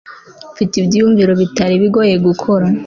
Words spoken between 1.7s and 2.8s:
bigoye gukora